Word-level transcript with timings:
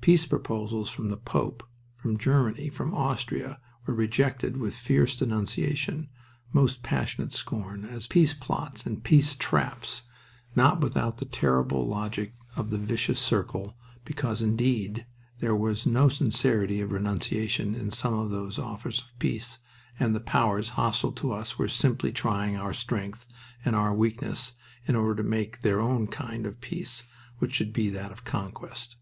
Peace 0.00 0.24
proposals 0.24 0.88
from 0.88 1.10
the 1.10 1.16
Pope, 1.18 1.62
from 1.94 2.16
Germany, 2.16 2.70
from 2.70 2.94
Austria, 2.94 3.60
were 3.86 3.92
rejected 3.92 4.56
with 4.56 4.74
fierce 4.74 5.14
denunciation, 5.14 6.08
most 6.54 6.82
passionate 6.82 7.34
scorn, 7.34 7.84
as 7.84 8.06
"peace 8.06 8.32
plots" 8.32 8.86
and 8.86 9.04
"peace 9.04 9.34
traps," 9.36 10.04
not 10.56 10.80
without 10.80 11.18
the 11.18 11.26
terrible 11.26 11.86
logic 11.86 12.32
of 12.56 12.70
the 12.70 12.78
vicious 12.78 13.20
circle, 13.20 13.76
because, 14.06 14.40
indeed, 14.40 15.04
there 15.40 15.54
was 15.54 15.84
no 15.84 16.08
sincerity 16.08 16.80
of 16.80 16.90
renunciation 16.90 17.74
in 17.74 17.90
some 17.90 18.14
of 18.14 18.30
those 18.30 18.58
offers 18.58 19.00
of 19.02 19.18
peace, 19.18 19.58
and 20.00 20.14
the 20.14 20.18
powers 20.20 20.70
hostile 20.80 21.12
to 21.12 21.30
us 21.30 21.58
were 21.58 21.68
simply 21.68 22.10
trying 22.10 22.56
our 22.56 22.72
strength 22.72 23.26
and 23.66 23.76
our 23.76 23.92
weakness 23.92 24.54
in 24.86 24.96
order 24.96 25.22
to 25.22 25.28
make 25.28 25.60
their 25.60 25.78
own 25.78 26.06
kind 26.06 26.46
of 26.46 26.58
peace 26.62 27.04
which 27.36 27.52
should 27.52 27.74
be 27.74 27.90
that 27.90 28.10
of 28.10 28.24
conquest. 28.24 28.96